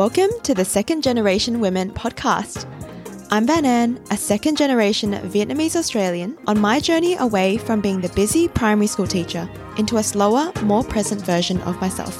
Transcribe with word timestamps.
Welcome 0.00 0.30
to 0.44 0.54
the 0.54 0.64
Second 0.64 1.02
Generation 1.02 1.60
Women 1.60 1.90
podcast. 1.90 2.64
I'm 3.30 3.46
Van 3.46 3.66
An, 3.66 4.02
a 4.10 4.16
second 4.16 4.56
generation 4.56 5.12
Vietnamese 5.28 5.76
Australian, 5.76 6.38
on 6.46 6.58
my 6.58 6.80
journey 6.80 7.16
away 7.18 7.58
from 7.58 7.82
being 7.82 8.00
the 8.00 8.08
busy 8.08 8.48
primary 8.48 8.86
school 8.86 9.06
teacher 9.06 9.46
into 9.76 9.98
a 9.98 10.02
slower, 10.02 10.54
more 10.62 10.82
present 10.82 11.20
version 11.20 11.60
of 11.62 11.78
myself. 11.82 12.16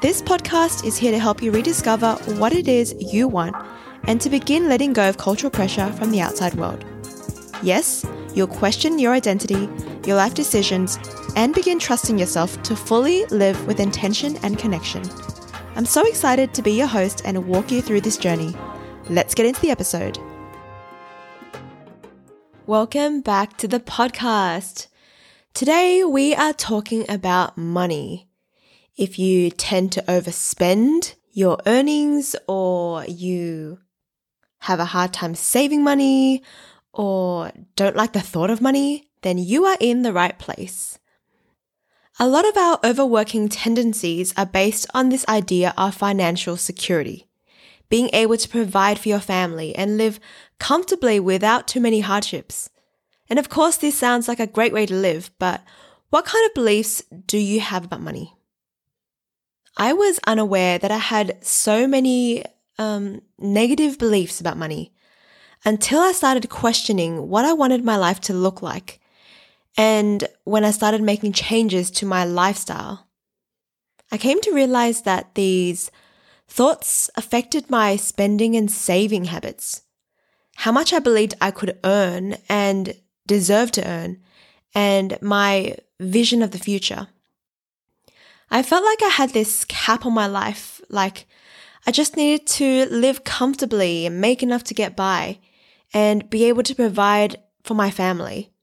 This 0.00 0.20
podcast 0.20 0.84
is 0.84 0.96
here 0.96 1.12
to 1.12 1.20
help 1.20 1.40
you 1.40 1.52
rediscover 1.52 2.14
what 2.34 2.52
it 2.52 2.66
is 2.66 2.96
you 2.98 3.28
want 3.28 3.54
and 4.08 4.20
to 4.20 4.28
begin 4.28 4.68
letting 4.68 4.92
go 4.92 5.08
of 5.08 5.18
cultural 5.18 5.52
pressure 5.52 5.92
from 5.92 6.10
the 6.10 6.20
outside 6.20 6.54
world. 6.54 6.84
Yes, 7.62 8.04
you'll 8.34 8.48
question 8.48 8.98
your 8.98 9.12
identity, 9.12 9.68
your 10.04 10.16
life 10.16 10.34
decisions, 10.34 10.98
and 11.36 11.54
begin 11.54 11.78
trusting 11.78 12.18
yourself 12.18 12.60
to 12.64 12.74
fully 12.74 13.24
live 13.26 13.68
with 13.68 13.78
intention 13.78 14.36
and 14.42 14.58
connection. 14.58 15.04
I'm 15.78 15.86
so 15.86 16.04
excited 16.04 16.52
to 16.54 16.62
be 16.62 16.72
your 16.72 16.88
host 16.88 17.22
and 17.24 17.46
walk 17.46 17.70
you 17.70 17.80
through 17.80 18.00
this 18.00 18.16
journey. 18.16 18.52
Let's 19.08 19.32
get 19.32 19.46
into 19.46 19.60
the 19.60 19.70
episode. 19.70 20.18
Welcome 22.66 23.20
back 23.20 23.56
to 23.58 23.68
the 23.68 23.78
podcast. 23.78 24.88
Today 25.54 26.02
we 26.02 26.34
are 26.34 26.52
talking 26.52 27.08
about 27.08 27.56
money. 27.56 28.28
If 28.96 29.20
you 29.20 29.52
tend 29.52 29.92
to 29.92 30.02
overspend 30.08 31.14
your 31.30 31.58
earnings 31.64 32.34
or 32.48 33.04
you 33.04 33.78
have 34.62 34.80
a 34.80 34.84
hard 34.84 35.12
time 35.12 35.36
saving 35.36 35.84
money 35.84 36.42
or 36.92 37.52
don't 37.76 37.94
like 37.94 38.14
the 38.14 38.20
thought 38.20 38.50
of 38.50 38.60
money, 38.60 39.10
then 39.22 39.38
you 39.38 39.64
are 39.64 39.76
in 39.78 40.02
the 40.02 40.12
right 40.12 40.36
place. 40.40 40.98
A 42.20 42.26
lot 42.26 42.48
of 42.48 42.56
our 42.56 42.80
overworking 42.82 43.48
tendencies 43.48 44.34
are 44.36 44.44
based 44.44 44.86
on 44.92 45.08
this 45.08 45.24
idea 45.28 45.72
of 45.76 45.94
financial 45.94 46.56
security 46.56 47.28
being 47.88 48.10
able 48.12 48.36
to 48.36 48.48
provide 48.48 48.98
for 48.98 49.08
your 49.08 49.20
family 49.20 49.74
and 49.74 49.96
live 49.96 50.20
comfortably 50.58 51.18
without 51.20 51.66
too 51.66 51.80
many 51.80 52.00
hardships. 52.00 52.70
And 53.30 53.38
of 53.38 53.48
course, 53.48 53.76
this 53.76 53.96
sounds 53.96 54.28
like 54.28 54.40
a 54.40 54.46
great 54.46 54.72
way 54.72 54.86
to 54.86 54.94
live, 54.94 55.30
but 55.38 55.62
what 56.10 56.24
kind 56.24 56.44
of 56.46 56.54
beliefs 56.54 57.02
do 57.26 57.38
you 57.38 57.60
have 57.60 57.84
about 57.84 58.00
money? 58.00 58.34
I 59.76 59.92
was 59.92 60.20
unaware 60.26 60.78
that 60.78 60.90
I 60.90 60.98
had 60.98 61.44
so 61.44 61.86
many 61.86 62.44
um, 62.78 63.22
negative 63.38 63.98
beliefs 63.98 64.40
about 64.40 64.56
money 64.56 64.92
until 65.64 66.00
I 66.00 66.12
started 66.12 66.48
questioning 66.48 67.28
what 67.28 67.44
I 67.44 67.52
wanted 67.52 67.84
my 67.84 67.96
life 67.96 68.20
to 68.22 68.32
look 68.32 68.62
like. 68.62 69.00
And 69.78 70.28
when 70.44 70.64
I 70.64 70.72
started 70.72 71.00
making 71.00 71.32
changes 71.32 71.90
to 71.92 72.06
my 72.06 72.24
lifestyle, 72.24 73.06
I 74.12 74.18
came 74.18 74.40
to 74.42 74.52
realize 74.52 75.02
that 75.02 75.34
these 75.34 75.90
Thoughts 76.48 77.10
affected 77.14 77.68
my 77.68 77.96
spending 77.96 78.56
and 78.56 78.70
saving 78.70 79.26
habits, 79.26 79.82
how 80.56 80.72
much 80.72 80.94
I 80.94 80.98
believed 80.98 81.34
I 81.42 81.50
could 81.50 81.78
earn 81.84 82.36
and 82.48 82.94
deserve 83.26 83.70
to 83.72 83.86
earn, 83.86 84.22
and 84.74 85.18
my 85.20 85.76
vision 86.00 86.42
of 86.42 86.52
the 86.52 86.58
future. 86.58 87.08
I 88.50 88.62
felt 88.62 88.82
like 88.82 89.02
I 89.02 89.10
had 89.10 89.30
this 89.30 89.66
cap 89.66 90.06
on 90.06 90.14
my 90.14 90.26
life, 90.26 90.80
like 90.88 91.26
I 91.86 91.92
just 91.92 92.16
needed 92.16 92.46
to 92.46 92.86
live 92.86 93.24
comfortably 93.24 94.06
and 94.06 94.22
make 94.22 94.42
enough 94.42 94.64
to 94.64 94.74
get 94.74 94.96
by 94.96 95.38
and 95.92 96.30
be 96.30 96.44
able 96.44 96.62
to 96.62 96.74
provide 96.74 97.36
for 97.62 97.74
my 97.74 97.90
family, 97.90 98.54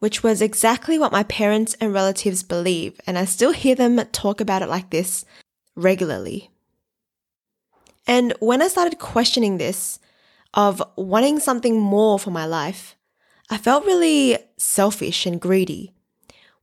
which 0.00 0.22
was 0.22 0.42
exactly 0.42 0.98
what 0.98 1.12
my 1.12 1.22
parents 1.22 1.74
and 1.80 1.94
relatives 1.94 2.42
believe. 2.42 3.00
And 3.06 3.16
I 3.16 3.24
still 3.24 3.52
hear 3.52 3.74
them 3.74 3.98
talk 4.12 4.40
about 4.40 4.62
it 4.62 4.68
like 4.68 4.90
this 4.90 5.24
regularly. 5.76 6.50
And 8.06 8.34
when 8.40 8.60
I 8.60 8.68
started 8.68 8.98
questioning 8.98 9.58
this, 9.58 10.00
of 10.54 10.82
wanting 10.96 11.38
something 11.38 11.78
more 11.78 12.18
for 12.18 12.30
my 12.30 12.44
life, 12.44 12.96
I 13.48 13.58
felt 13.58 13.84
really 13.84 14.38
selfish 14.56 15.26
and 15.26 15.40
greedy, 15.40 15.92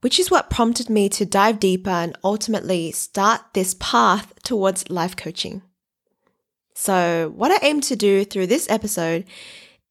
which 0.02 0.19
is 0.19 0.31
what 0.31 0.50
prompted 0.50 0.90
me 0.90 1.09
to 1.09 1.25
dive 1.25 1.59
deeper 1.59 1.90
and 1.90 2.18
ultimately 2.24 2.92
start 2.92 3.42
this 3.54 3.75
path 3.80 4.34
towards 4.44 4.90
life 4.90 5.16
coaching. 5.16 5.62
So, 6.74 7.34
what 7.36 7.52
I 7.52 7.66
aim 7.66 7.81
to 7.81 7.96
do 7.96 8.24
through 8.24 8.48
this 8.48 8.69
episode 8.69 9.25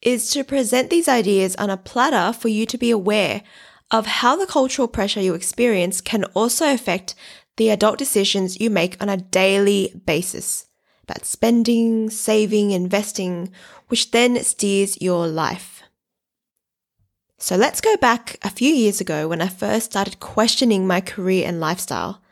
is 0.07 0.31
to 0.31 0.45
present 0.45 0.89
these 0.89 1.09
ideas 1.09 1.57
on 1.57 1.69
a 1.69 1.77
platter 1.77 2.33
for 2.33 2.47
you 2.47 2.65
to 2.65 2.79
be 2.79 2.93
aware 2.93 3.43
of 3.91 4.07
how 4.07 4.37
the 4.37 4.47
cultural 4.47 4.87
pressure 4.87 5.21
you 5.21 5.35
experience 5.35 6.01
can 6.01 6.23
also 6.27 6.73
affect 6.73 7.17
the 7.57 7.71
adult 7.71 7.99
decisions 7.99 8.61
you 8.61 8.71
make 8.71 8.97
on 9.03 9.09
a 9.09 9.17
daily 9.17 9.93
basis 10.07 10.69
about 11.03 11.25
spending, 11.25 12.09
saving, 12.09 12.71
investing, 12.71 13.51
which 13.89 14.13
then 14.13 14.41
steers 14.45 15.01
your 15.03 15.27
life. 15.27 15.83
So 17.39 17.57
let's 17.57 17.81
go 17.81 17.97
back 17.97 18.39
a 18.43 18.51
few 18.51 18.73
years 18.73 19.01
ago 19.01 19.27
when 19.27 19.43
I 19.43 19.49
first 19.49 19.87
started 19.87 20.21
questioning 20.21 20.87
my 20.87 21.01
career 21.01 21.49
and 21.49 21.59
lifestyle. 21.59 22.23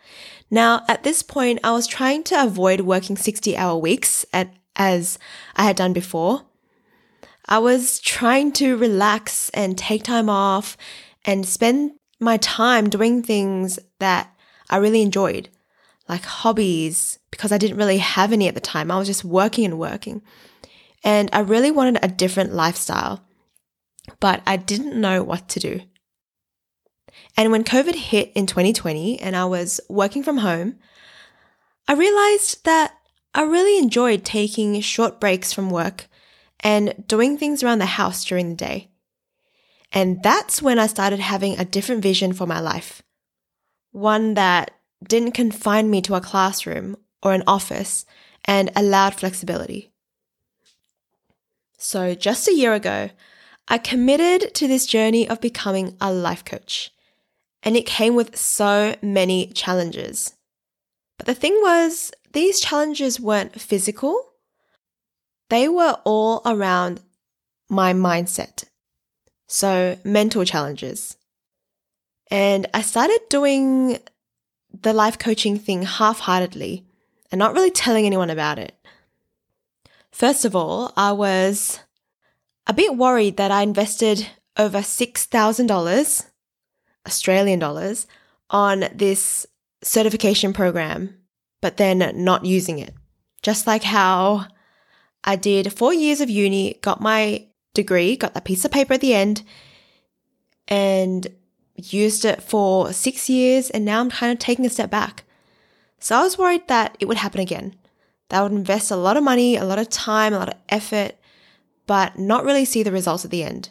Now, 0.48 0.84
at 0.88 1.02
this 1.02 1.24
point, 1.24 1.58
I 1.64 1.72
was 1.72 1.88
trying 1.88 2.22
to 2.24 2.40
avoid 2.40 2.82
working 2.82 3.16
60 3.16 3.56
hour 3.56 3.76
weeks 3.76 4.24
at, 4.32 4.54
as 4.76 5.18
I 5.56 5.64
had 5.64 5.74
done 5.74 5.92
before. 5.92 6.42
I 7.46 7.58
was 7.58 8.00
trying 8.00 8.52
to 8.52 8.76
relax 8.76 9.50
and 9.50 9.76
take 9.76 10.02
time 10.02 10.30
off 10.30 10.76
and 11.24 11.46
spend 11.46 11.92
my 12.20 12.36
time 12.38 12.88
doing 12.88 13.22
things 13.22 13.78
that 13.98 14.34
I 14.70 14.78
really 14.78 15.02
enjoyed 15.02 15.50
like 16.08 16.24
hobbies 16.24 17.18
because 17.30 17.52
I 17.52 17.58
didn't 17.58 17.76
really 17.76 17.98
have 17.98 18.32
any 18.32 18.48
at 18.48 18.54
the 18.54 18.60
time. 18.60 18.90
I 18.90 18.98
was 18.98 19.08
just 19.08 19.24
working 19.24 19.64
and 19.64 19.78
working. 19.78 20.22
And 21.02 21.28
I 21.32 21.40
really 21.40 21.70
wanted 21.70 21.98
a 22.02 22.08
different 22.08 22.54
lifestyle, 22.54 23.26
but 24.20 24.42
I 24.46 24.56
didn't 24.56 25.00
know 25.00 25.22
what 25.22 25.48
to 25.50 25.60
do. 25.60 25.80
And 27.36 27.50
when 27.50 27.64
COVID 27.64 27.94
hit 27.94 28.32
in 28.34 28.46
2020 28.46 29.20
and 29.20 29.36
I 29.36 29.44
was 29.44 29.80
working 29.88 30.22
from 30.22 30.38
home, 30.38 30.76
I 31.86 31.92
realized 31.92 32.64
that 32.64 32.94
I 33.34 33.42
really 33.42 33.78
enjoyed 33.78 34.24
taking 34.24 34.80
short 34.80 35.20
breaks 35.20 35.52
from 35.52 35.70
work 35.70 36.08
and 36.64 37.04
doing 37.06 37.36
things 37.36 37.62
around 37.62 37.78
the 37.78 37.86
house 37.86 38.24
during 38.24 38.48
the 38.48 38.56
day. 38.56 38.88
And 39.92 40.22
that's 40.22 40.60
when 40.60 40.78
I 40.78 40.88
started 40.88 41.20
having 41.20 41.58
a 41.58 41.64
different 41.64 42.02
vision 42.02 42.32
for 42.32 42.46
my 42.46 42.58
life. 42.58 43.02
One 43.92 44.34
that 44.34 44.72
didn't 45.06 45.32
confine 45.32 45.90
me 45.90 46.00
to 46.02 46.14
a 46.14 46.20
classroom 46.20 46.96
or 47.22 47.34
an 47.34 47.44
office 47.46 48.06
and 48.44 48.72
allowed 48.74 49.14
flexibility. 49.14 49.92
So, 51.78 52.14
just 52.14 52.48
a 52.48 52.54
year 52.54 52.72
ago, 52.72 53.10
I 53.68 53.78
committed 53.78 54.54
to 54.54 54.66
this 54.66 54.86
journey 54.86 55.28
of 55.28 55.40
becoming 55.40 55.96
a 56.00 56.12
life 56.12 56.44
coach, 56.44 56.90
and 57.62 57.76
it 57.76 57.86
came 57.86 58.14
with 58.14 58.36
so 58.36 58.96
many 59.02 59.48
challenges. 59.48 60.34
But 61.18 61.26
the 61.26 61.34
thing 61.34 61.54
was, 61.62 62.10
these 62.32 62.60
challenges 62.60 63.20
weren't 63.20 63.60
physical, 63.60 64.33
they 65.48 65.68
were 65.68 65.98
all 66.04 66.42
around 66.44 67.00
my 67.68 67.92
mindset. 67.92 68.64
So, 69.46 69.98
mental 70.04 70.44
challenges. 70.44 71.16
And 72.30 72.66
I 72.74 72.82
started 72.82 73.20
doing 73.28 73.98
the 74.82 74.92
life 74.92 75.18
coaching 75.18 75.58
thing 75.58 75.82
half 75.82 76.20
heartedly 76.20 76.84
and 77.30 77.38
not 77.38 77.54
really 77.54 77.70
telling 77.70 78.06
anyone 78.06 78.30
about 78.30 78.58
it. 78.58 78.74
First 80.10 80.44
of 80.44 80.56
all, 80.56 80.92
I 80.96 81.12
was 81.12 81.80
a 82.66 82.72
bit 82.72 82.96
worried 82.96 83.36
that 83.36 83.50
I 83.50 83.62
invested 83.62 84.26
over 84.56 84.78
$6,000 84.78 86.26
Australian 87.06 87.58
dollars 87.58 88.06
on 88.50 88.86
this 88.94 89.46
certification 89.82 90.52
program, 90.52 91.14
but 91.60 91.76
then 91.76 92.24
not 92.24 92.44
using 92.44 92.78
it. 92.78 92.94
Just 93.42 93.66
like 93.66 93.82
how 93.82 94.46
I 95.24 95.36
did 95.36 95.72
four 95.72 95.94
years 95.94 96.20
of 96.20 96.30
uni, 96.30 96.78
got 96.82 97.00
my 97.00 97.46
degree, 97.72 98.16
got 98.16 98.34
that 98.34 98.44
piece 98.44 98.64
of 98.64 98.70
paper 98.70 98.94
at 98.94 99.00
the 99.00 99.14
end, 99.14 99.42
and 100.68 101.26
used 101.76 102.24
it 102.24 102.42
for 102.42 102.92
six 102.92 103.28
years 103.28 103.68
and 103.70 103.84
now 103.84 104.00
I'm 104.00 104.10
kind 104.10 104.32
of 104.32 104.38
taking 104.38 104.64
a 104.64 104.70
step 104.70 104.90
back. 104.90 105.24
So 105.98 106.16
I 106.16 106.22
was 106.22 106.38
worried 106.38 106.68
that 106.68 106.96
it 107.00 107.06
would 107.06 107.16
happen 107.16 107.40
again. 107.40 107.74
That 108.28 108.40
I 108.40 108.42
would 108.42 108.52
invest 108.52 108.90
a 108.90 108.96
lot 108.96 109.16
of 109.16 109.24
money, 109.24 109.56
a 109.56 109.64
lot 109.64 109.78
of 109.78 109.88
time, 109.88 110.32
a 110.32 110.38
lot 110.38 110.50
of 110.50 110.58
effort, 110.68 111.12
but 111.86 112.18
not 112.18 112.44
really 112.44 112.64
see 112.64 112.82
the 112.82 112.92
results 112.92 113.24
at 113.24 113.30
the 113.30 113.42
end. 113.42 113.70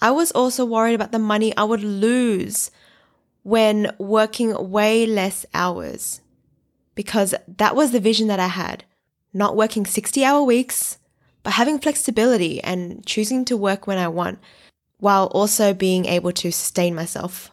I 0.00 0.10
was 0.10 0.32
also 0.32 0.64
worried 0.64 0.94
about 0.94 1.12
the 1.12 1.18
money 1.18 1.56
I 1.56 1.64
would 1.64 1.84
lose 1.84 2.70
when 3.42 3.94
working 3.98 4.70
way 4.70 5.06
less 5.06 5.46
hours 5.54 6.20
because 6.94 7.34
that 7.46 7.76
was 7.76 7.92
the 7.92 8.00
vision 8.00 8.26
that 8.28 8.40
I 8.40 8.48
had. 8.48 8.84
Not 9.32 9.56
working 9.56 9.86
60 9.86 10.24
hour 10.24 10.42
weeks, 10.42 10.98
but 11.42 11.54
having 11.54 11.78
flexibility 11.78 12.62
and 12.62 13.04
choosing 13.06 13.44
to 13.46 13.56
work 13.56 13.86
when 13.86 13.98
I 13.98 14.08
want 14.08 14.38
while 14.98 15.26
also 15.26 15.74
being 15.74 16.04
able 16.04 16.30
to 16.30 16.52
sustain 16.52 16.94
myself. 16.94 17.50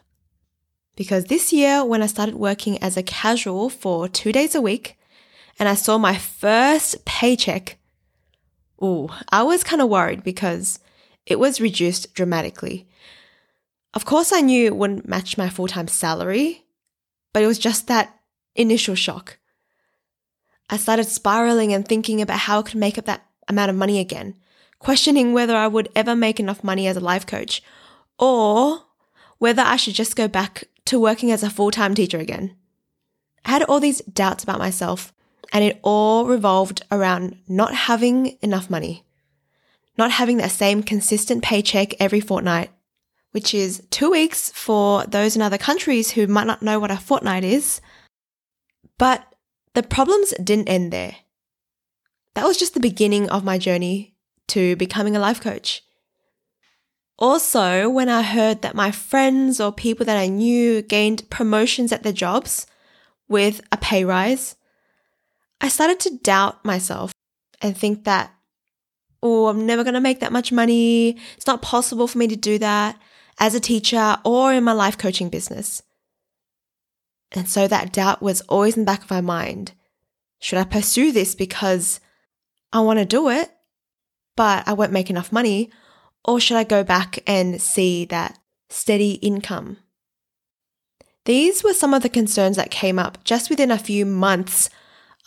Because 0.94 1.24
this 1.24 1.52
year, 1.52 1.84
when 1.84 2.02
I 2.02 2.06
started 2.06 2.36
working 2.36 2.80
as 2.82 2.96
a 2.96 3.02
casual 3.02 3.68
for 3.68 4.06
two 4.06 4.30
days 4.30 4.54
a 4.54 4.60
week 4.60 4.96
and 5.58 5.68
I 5.68 5.74
saw 5.74 5.98
my 5.98 6.16
first 6.16 7.04
paycheck, 7.04 7.78
ooh, 8.80 9.08
I 9.30 9.42
was 9.42 9.64
kind 9.64 9.82
of 9.82 9.88
worried 9.88 10.22
because 10.22 10.78
it 11.26 11.40
was 11.40 11.60
reduced 11.60 12.14
dramatically. 12.14 12.86
Of 13.94 14.04
course, 14.04 14.32
I 14.32 14.42
knew 14.42 14.66
it 14.66 14.76
wouldn't 14.76 15.08
match 15.08 15.36
my 15.36 15.48
full 15.48 15.66
time 15.66 15.88
salary, 15.88 16.64
but 17.32 17.42
it 17.42 17.48
was 17.48 17.58
just 17.58 17.88
that 17.88 18.14
initial 18.54 18.94
shock. 18.94 19.39
I 20.70 20.76
started 20.76 21.04
spiraling 21.04 21.72
and 21.74 21.86
thinking 21.86 22.22
about 22.22 22.38
how 22.38 22.60
I 22.60 22.62
could 22.62 22.76
make 22.76 22.96
up 22.96 23.04
that 23.06 23.26
amount 23.48 23.70
of 23.70 23.76
money 23.76 23.98
again, 23.98 24.36
questioning 24.78 25.32
whether 25.32 25.56
I 25.56 25.66
would 25.66 25.88
ever 25.96 26.14
make 26.14 26.38
enough 26.38 26.62
money 26.62 26.86
as 26.86 26.96
a 26.96 27.00
life 27.00 27.26
coach 27.26 27.62
or 28.18 28.84
whether 29.38 29.62
I 29.62 29.76
should 29.76 29.94
just 29.94 30.14
go 30.14 30.28
back 30.28 30.64
to 30.84 31.00
working 31.00 31.32
as 31.32 31.42
a 31.42 31.50
full 31.50 31.72
time 31.72 31.94
teacher 31.94 32.18
again. 32.18 32.54
I 33.44 33.50
had 33.50 33.62
all 33.64 33.80
these 33.80 34.02
doubts 34.02 34.44
about 34.44 34.58
myself, 34.58 35.12
and 35.52 35.64
it 35.64 35.80
all 35.82 36.26
revolved 36.26 36.82
around 36.92 37.38
not 37.48 37.74
having 37.74 38.38
enough 38.42 38.70
money, 38.70 39.04
not 39.96 40.12
having 40.12 40.36
that 40.36 40.50
same 40.50 40.82
consistent 40.82 41.42
paycheck 41.42 41.94
every 41.98 42.20
fortnight, 42.20 42.70
which 43.32 43.54
is 43.54 43.82
two 43.90 44.10
weeks 44.10 44.50
for 44.50 45.04
those 45.04 45.34
in 45.34 45.42
other 45.42 45.58
countries 45.58 46.12
who 46.12 46.26
might 46.26 46.46
not 46.46 46.62
know 46.62 46.78
what 46.78 46.90
a 46.90 46.96
fortnight 46.96 47.44
is. 47.44 47.80
But 48.98 49.29
the 49.74 49.82
problems 49.82 50.34
didn't 50.42 50.68
end 50.68 50.92
there. 50.92 51.16
That 52.34 52.46
was 52.46 52.56
just 52.56 52.74
the 52.74 52.80
beginning 52.80 53.28
of 53.30 53.44
my 53.44 53.58
journey 53.58 54.14
to 54.48 54.76
becoming 54.76 55.16
a 55.16 55.20
life 55.20 55.40
coach. 55.40 55.82
Also, 57.18 57.88
when 57.90 58.08
I 58.08 58.22
heard 58.22 58.62
that 58.62 58.74
my 58.74 58.90
friends 58.90 59.60
or 59.60 59.72
people 59.72 60.06
that 60.06 60.16
I 60.16 60.26
knew 60.26 60.80
gained 60.80 61.28
promotions 61.28 61.92
at 61.92 62.02
their 62.02 62.12
jobs 62.12 62.66
with 63.28 63.60
a 63.70 63.76
pay 63.76 64.04
rise, 64.04 64.56
I 65.60 65.68
started 65.68 66.00
to 66.00 66.18
doubt 66.18 66.64
myself 66.64 67.12
and 67.60 67.76
think 67.76 68.04
that, 68.04 68.32
oh, 69.22 69.48
I'm 69.48 69.66
never 69.66 69.84
going 69.84 69.94
to 69.94 70.00
make 70.00 70.20
that 70.20 70.32
much 70.32 70.50
money. 70.50 71.18
It's 71.36 71.46
not 71.46 71.60
possible 71.60 72.06
for 72.06 72.16
me 72.16 72.26
to 72.28 72.36
do 72.36 72.58
that 72.58 72.98
as 73.38 73.54
a 73.54 73.60
teacher 73.60 74.16
or 74.24 74.54
in 74.54 74.64
my 74.64 74.72
life 74.72 74.96
coaching 74.96 75.28
business. 75.28 75.82
And 77.32 77.48
so 77.48 77.68
that 77.68 77.92
doubt 77.92 78.22
was 78.22 78.40
always 78.42 78.76
in 78.76 78.82
the 78.82 78.86
back 78.86 79.02
of 79.02 79.10
my 79.10 79.20
mind. 79.20 79.72
Should 80.40 80.58
I 80.58 80.64
pursue 80.64 81.12
this 81.12 81.34
because 81.34 82.00
I 82.72 82.80
want 82.80 82.98
to 82.98 83.04
do 83.04 83.28
it, 83.28 83.50
but 84.36 84.66
I 84.66 84.72
won't 84.72 84.92
make 84.92 85.10
enough 85.10 85.32
money? 85.32 85.70
Or 86.24 86.40
should 86.40 86.56
I 86.56 86.64
go 86.64 86.82
back 86.82 87.20
and 87.26 87.60
see 87.60 88.04
that 88.06 88.38
steady 88.68 89.12
income? 89.14 89.78
These 91.24 91.62
were 91.62 91.74
some 91.74 91.94
of 91.94 92.02
the 92.02 92.08
concerns 92.08 92.56
that 92.56 92.70
came 92.70 92.98
up 92.98 93.22
just 93.24 93.50
within 93.50 93.70
a 93.70 93.78
few 93.78 94.06
months 94.06 94.70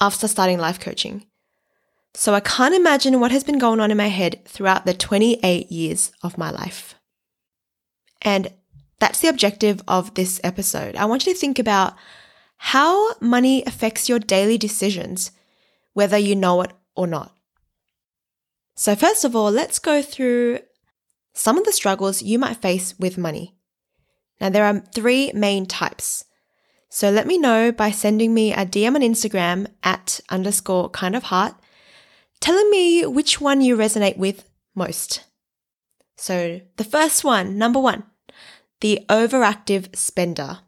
after 0.02 0.28
starting 0.28 0.58
life 0.58 0.80
coaching. 0.80 1.26
So 2.16 2.34
I 2.34 2.40
can't 2.42 2.76
imagine 2.76 3.20
what 3.20 3.32
has 3.32 3.44
been 3.44 3.58
going 3.58 3.80
on 3.80 3.92
in 3.92 3.98
my 3.98 4.08
head 4.08 4.42
throughout 4.46 4.86
the 4.86 4.94
28 4.94 5.72
years 5.72 6.12
of 6.22 6.38
my 6.38 6.52
life. 6.52 6.96
And 8.22 8.52
that's 9.04 9.20
the 9.20 9.28
objective 9.28 9.82
of 9.86 10.14
this 10.14 10.40
episode. 10.46 10.96
I 10.96 11.04
want 11.04 11.28
you 11.28 11.34
to 11.34 11.40
think 11.40 11.60
about 11.60 11.94
how 12.56 13.16
money 13.20 13.62
affects 13.66 14.08
your 14.08 14.18
daily 14.18 14.58
decisions, 14.58 15.32
whether 15.92 16.18
you 16.18 16.38
know 16.38 16.62
it 16.62 16.72
or 16.96 17.06
not. 17.06 17.36
So, 18.78 18.96
first 18.96 19.26
of 19.26 19.36
all, 19.36 19.52
let's 19.52 19.78
go 19.78 20.02
through 20.02 20.60
some 21.34 21.58
of 21.58 21.66
the 21.66 21.74
struggles 21.74 22.22
you 22.22 22.40
might 22.40 22.62
face 22.62 22.98
with 22.98 23.18
money. 23.18 23.58
Now, 24.40 24.48
there 24.48 24.64
are 24.64 24.80
three 24.96 25.34
main 25.34 25.66
types. 25.66 26.24
So, 26.88 27.10
let 27.10 27.28
me 27.28 27.38
know 27.38 27.74
by 27.74 27.92
sending 27.92 28.34
me 28.34 28.54
a 28.54 28.66
DM 28.66 28.96
on 28.96 29.02
Instagram 29.02 29.68
at 29.84 30.22
underscore 30.30 30.90
kind 30.92 31.18
of 31.18 31.24
heart, 31.24 31.56
telling 32.40 32.70
me 32.70 33.06
which 33.06 33.42
one 33.42 33.60
you 33.60 33.76
resonate 33.76 34.16
with 34.16 34.50
most. 34.74 35.26
So, 36.16 36.62
the 36.78 36.86
first 36.86 37.26
one, 37.26 37.58
number 37.58 37.82
one, 37.82 38.04
the 38.83 39.06
overactive 39.07 39.95
spender. 39.95 40.59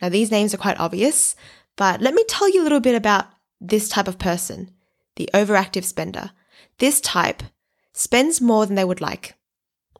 Now, 0.00 0.08
these 0.08 0.30
names 0.30 0.54
are 0.54 0.64
quite 0.64 0.80
obvious, 0.80 1.36
but 1.76 2.00
let 2.00 2.14
me 2.14 2.24
tell 2.26 2.48
you 2.48 2.62
a 2.62 2.64
little 2.64 2.80
bit 2.80 2.94
about 2.94 3.26
this 3.60 3.90
type 3.90 4.08
of 4.08 4.18
person, 4.18 4.70
the 5.16 5.28
overactive 5.34 5.84
spender. 5.84 6.30
This 6.78 6.98
type 6.98 7.42
spends 7.92 8.40
more 8.40 8.64
than 8.64 8.74
they 8.74 8.86
would 8.86 9.02
like. 9.02 9.34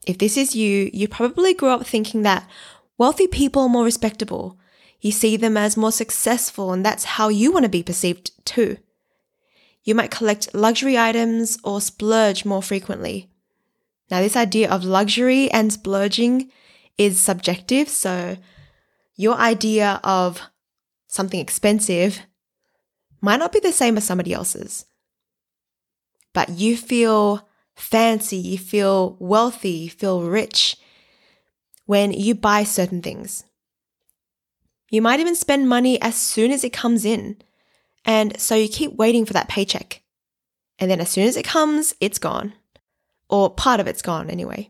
If 0.06 0.16
this 0.16 0.38
is 0.38 0.56
you, 0.56 0.88
you 0.94 1.08
probably 1.08 1.52
grew 1.52 1.68
up 1.68 1.86
thinking 1.86 2.22
that 2.22 2.48
wealthy 2.96 3.26
people 3.26 3.64
are 3.64 3.68
more 3.68 3.84
respectable. 3.84 4.58
You 5.02 5.12
see 5.12 5.36
them 5.36 5.58
as 5.58 5.76
more 5.76 5.92
successful, 5.92 6.72
and 6.72 6.82
that's 6.82 7.04
how 7.04 7.28
you 7.28 7.52
want 7.52 7.64
to 7.64 7.68
be 7.68 7.82
perceived 7.82 8.30
too. 8.46 8.78
You 9.84 9.94
might 9.94 10.10
collect 10.10 10.54
luxury 10.54 10.96
items 10.96 11.58
or 11.62 11.82
splurge 11.82 12.46
more 12.46 12.62
frequently. 12.62 13.28
Now, 14.10 14.22
this 14.22 14.36
idea 14.36 14.70
of 14.70 14.84
luxury 14.84 15.50
and 15.50 15.70
splurging 15.70 16.50
is 16.98 17.20
subjective, 17.20 17.88
so 17.88 18.36
your 19.16 19.36
idea 19.36 20.00
of 20.04 20.40
something 21.08 21.40
expensive 21.40 22.20
might 23.20 23.38
not 23.38 23.52
be 23.52 23.60
the 23.60 23.72
same 23.72 23.96
as 23.96 24.04
somebody 24.04 24.32
else's. 24.32 24.86
But 26.32 26.50
you 26.50 26.76
feel 26.76 27.48
fancy, 27.74 28.36
you 28.36 28.58
feel 28.58 29.16
wealthy, 29.18 29.70
you 29.70 29.90
feel 29.90 30.22
rich 30.22 30.76
when 31.86 32.12
you 32.12 32.34
buy 32.34 32.64
certain 32.64 33.02
things. 33.02 33.44
You 34.90 35.02
might 35.02 35.20
even 35.20 35.36
spend 35.36 35.68
money 35.68 36.00
as 36.00 36.16
soon 36.16 36.50
as 36.50 36.64
it 36.64 36.72
comes 36.72 37.04
in. 37.04 37.36
And 38.04 38.38
so 38.40 38.54
you 38.54 38.68
keep 38.68 38.94
waiting 38.94 39.24
for 39.24 39.32
that 39.32 39.48
paycheck. 39.48 40.02
And 40.78 40.90
then 40.90 41.00
as 41.00 41.10
soon 41.10 41.26
as 41.26 41.36
it 41.36 41.44
comes, 41.44 41.94
it's 42.00 42.18
gone. 42.18 42.54
Or 43.28 43.50
part 43.50 43.80
of 43.80 43.86
it's 43.86 44.02
gone 44.02 44.30
anyway. 44.30 44.69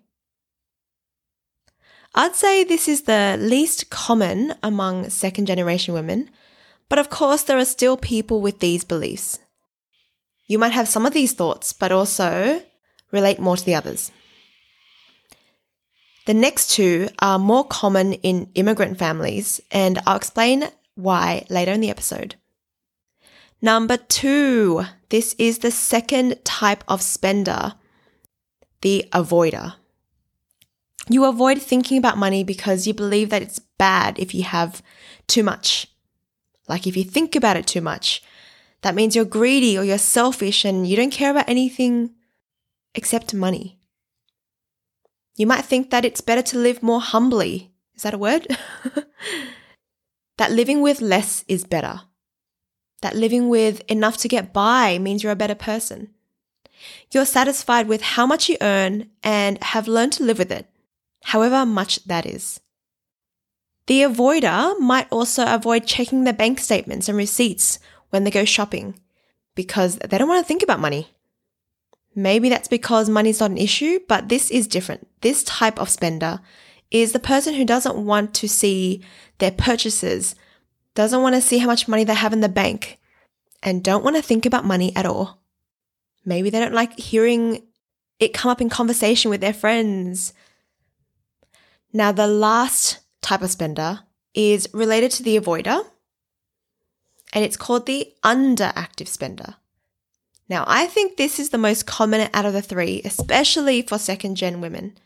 I'd 2.15 2.35
say 2.35 2.65
this 2.65 2.89
is 2.89 3.03
the 3.03 3.37
least 3.39 3.91
common 3.91 4.55
among 4.63 5.11
second 5.11 5.47
generation 5.47 5.95
women, 5.95 6.31
but 6.89 6.99
of 6.99 7.09
course, 7.09 7.45
there 7.45 7.59
are 7.59 7.65
still 7.65 7.97
people 7.97 8.41
with 8.41 8.59
these 8.59 8.85
beliefs. 8.85 9.39
You 10.49 10.59
might 10.59 10.73
have 10.73 10.89
some 10.89 11.07
of 11.07 11.13
these 11.13 11.33
thoughts, 11.33 11.73
but 11.73 11.93
also 11.93 12.63
relate 13.13 13.39
more 13.39 13.57
to 13.57 13.65
the 13.65 13.77
others. 13.77 14.11
The 16.27 16.35
next 16.35 16.71
two 16.73 17.09
are 17.21 17.39
more 17.39 17.65
common 17.65 18.15
in 18.15 18.51
immigrant 18.55 18.99
families, 18.99 19.61
and 19.71 20.01
I'll 20.07 20.17
explain 20.17 20.69
why 20.97 21.47
later 21.49 21.73
in 21.73 21.81
the 21.81 21.91
episode. 21.91 22.35
Number 23.63 23.97
two, 23.97 24.85
this 25.11 25.35
is 25.39 25.59
the 25.59 25.71
second 25.71 26.45
type 26.45 26.83
of 26.89 27.03
spender, 27.03 27.75
the 28.81 29.09
avoider. 29.13 29.75
You 31.11 31.25
avoid 31.25 31.61
thinking 31.61 31.99
about 31.99 32.19
money 32.19 32.45
because 32.45 32.87
you 32.87 32.95
believe 32.95 33.31
that 33.31 33.43
it's 33.43 33.59
bad 33.59 34.17
if 34.21 34.33
you 34.33 34.45
have 34.45 34.81
too 35.27 35.43
much. 35.43 35.89
Like 36.69 36.87
if 36.87 36.97
you 36.97 37.03
think 37.03 37.35
about 37.35 37.57
it 37.57 37.67
too 37.67 37.81
much, 37.81 38.23
that 38.83 38.95
means 38.95 39.17
you're 39.17 39.25
greedy 39.25 39.77
or 39.77 39.83
you're 39.83 39.99
selfish 39.99 40.65
and 40.65 40.87
you 40.87 40.95
don't 40.95 41.11
care 41.11 41.33
about 41.33 41.49
anything 41.49 42.15
except 42.95 43.35
money. 43.35 43.81
You 45.35 45.49
might 45.49 45.65
think 45.65 45.91
that 45.91 46.05
it's 46.05 46.21
better 46.21 46.43
to 46.43 46.59
live 46.59 46.81
more 46.81 47.01
humbly. 47.01 47.73
Is 47.97 48.03
that 48.03 48.15
a 48.15 48.19
word? 48.19 48.47
that 50.39 50.53
living 50.53 50.81
with 50.81 51.01
less 51.01 51.45
is 51.49 51.65
better. 51.65 52.03
That 53.03 53.17
living 53.17 53.49
with 53.49 53.81
enough 53.91 54.17
to 54.19 54.29
get 54.29 54.53
by 54.53 54.97
means 54.99 55.25
you're 55.25 55.33
a 55.33 55.37
better 55.37 55.57
person. 55.57 56.11
You're 57.11 57.27
satisfied 57.27 57.89
with 57.89 58.01
how 58.01 58.27
much 58.27 58.49
you 58.49 58.57
earn 58.61 59.11
and 59.25 59.61
have 59.65 59.89
learned 59.89 60.13
to 60.13 60.23
live 60.23 60.39
with 60.39 60.53
it 60.53 60.71
however 61.25 61.65
much 61.67 62.05
that 62.05 62.27
is. 62.27 62.61
The 63.87 64.03
avoider 64.03 64.79
might 64.79 65.11
also 65.11 65.45
avoid 65.47 65.87
checking 65.87 66.25
their 66.25 66.33
bank 66.33 66.61
statements 66.61 67.09
and 67.09 67.19
receipts 67.19 67.79
when 68.11 68.25
they 68.25 68.31
go 68.31 68.45
shopping 68.45 68.99
because 69.55 69.97
they 69.97 70.19
don't 70.19 70.29
want 70.29 70.45
to 70.45 70.49
think 70.49 70.63
about 70.63 70.81
money. 70.81 71.09
Maybe 72.15 72.49
that's 72.49 72.69
because 72.69 73.09
money's 73.09 73.41
not 73.41 73.51
an 73.51 73.59
issue, 73.59 74.01
but 74.09 74.29
this 74.29 74.51
is 74.51 74.67
different. 74.67 75.07
This 75.21 75.45
type 75.45 75.79
of 75.79 75.89
spender 75.89 76.41
is 76.91 77.13
the 77.13 77.21
person 77.21 77.55
who 77.55 77.65
doesn't 77.65 78.05
want 78.05 78.35
to 78.35 78.49
see 78.49 79.03
their 79.39 79.53
purchases, 79.53 80.35
doesn't 80.95 81.23
want 81.23 81.35
to 81.37 81.41
see 81.41 81.59
how 81.59 81.67
much 81.67 81.89
money 81.89 82.05
they 82.05 82.15
have 82.15 82.33
in 82.33 82.41
the 82.41 82.49
bank, 82.49 82.99
and 83.63 83.85
don't 83.85 84.03
want 84.03 84.17
to 84.17 84.23
think 84.23 84.45
about 84.45 84.65
money 84.65 84.95
at 84.97 85.07
all. 85.07 85.39
Maybe 86.25 86.51
they 86.51 86.59
don't 86.59 86.75
like 86.75 86.99
hearing 86.99 87.63
it 88.19 88.35
come 88.35 88.51
up 88.51 88.61
in 88.61 88.69
conversation 88.69 89.31
with 89.31 89.41
their 89.41 89.53
friends 89.53 90.33
now, 91.93 92.13
the 92.13 92.27
last 92.27 92.99
type 93.21 93.43
of 93.43 93.51
spender 93.51 94.01
is 94.35 94.69
related 94.73 95.11
to 95.13 95.23
the 95.23 95.39
avoider, 95.39 95.85
and 97.33 97.45
it's 97.45 97.57
called 97.57 97.87
the 97.87 98.13
underactive 98.23 99.09
spender. 99.09 99.57
Now, 100.49 100.65
I 100.67 100.87
think 100.87 101.17
this 101.17 101.39
is 101.39 101.51
the 101.51 101.59
most 101.59 101.87
common 101.87 102.29
out 102.35 102.45
of 102.45 102.53
the 102.53 102.63
three, 102.63 103.03
especially 103.05 103.83
for 103.83 103.99
second 103.99 104.37
gen 104.37 104.61
women. 104.61 104.99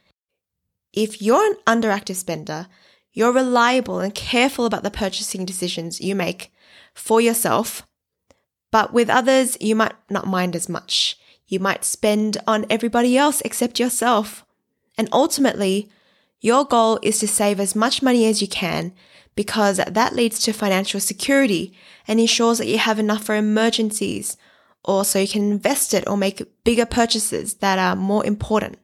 If 0.92 1.20
you're 1.20 1.44
an 1.44 1.56
underactive 1.66 2.16
spender, 2.16 2.68
you're 3.12 3.32
reliable 3.32 4.00
and 4.00 4.14
careful 4.14 4.64
about 4.64 4.82
the 4.82 4.90
purchasing 4.90 5.44
decisions 5.44 6.00
you 6.00 6.14
make 6.14 6.52
for 6.94 7.20
yourself, 7.20 7.86
But 8.74 8.92
with 8.92 9.08
others, 9.08 9.56
you 9.60 9.76
might 9.76 9.94
not 10.10 10.26
mind 10.26 10.56
as 10.56 10.68
much. 10.68 11.16
You 11.46 11.60
might 11.60 11.84
spend 11.84 12.38
on 12.44 12.66
everybody 12.68 13.16
else 13.16 13.40
except 13.42 13.78
yourself. 13.78 14.44
And 14.98 15.08
ultimately, 15.12 15.92
your 16.44 16.66
goal 16.66 16.98
is 17.00 17.18
to 17.20 17.26
save 17.26 17.58
as 17.58 17.74
much 17.74 18.02
money 18.02 18.26
as 18.26 18.42
you 18.42 18.46
can 18.46 18.92
because 19.34 19.78
that 19.78 20.14
leads 20.14 20.38
to 20.40 20.52
financial 20.52 21.00
security 21.00 21.72
and 22.06 22.20
ensures 22.20 22.58
that 22.58 22.66
you 22.66 22.76
have 22.76 22.98
enough 22.98 23.24
for 23.24 23.34
emergencies 23.34 24.36
or 24.84 25.06
so 25.06 25.18
you 25.18 25.26
can 25.26 25.50
invest 25.50 25.94
it 25.94 26.06
or 26.06 26.18
make 26.18 26.42
bigger 26.62 26.84
purchases 26.84 27.54
that 27.54 27.78
are 27.78 27.96
more 27.96 28.26
important. 28.26 28.76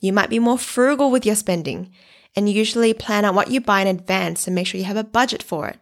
You 0.00 0.14
might 0.14 0.30
be 0.30 0.38
more 0.38 0.56
frugal 0.56 1.10
with 1.10 1.26
your 1.26 1.34
spending 1.34 1.92
and 2.34 2.48
usually 2.48 2.94
plan 2.94 3.26
out 3.26 3.34
what 3.34 3.50
you 3.50 3.60
buy 3.60 3.82
in 3.82 3.86
advance 3.86 4.46
and 4.46 4.54
make 4.54 4.66
sure 4.66 4.78
you 4.78 4.86
have 4.86 4.96
a 4.96 5.04
budget 5.04 5.42
for 5.42 5.68
it, 5.68 5.78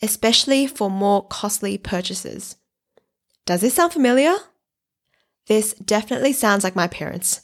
especially 0.00 0.68
for 0.68 0.88
more 0.88 1.26
costly 1.26 1.76
purchases. 1.76 2.54
Does 3.46 3.62
this 3.62 3.74
sound 3.74 3.92
familiar? 3.92 4.36
This 5.48 5.74
definitely 5.74 6.34
sounds 6.34 6.62
like 6.62 6.76
my 6.76 6.86
parents, 6.86 7.40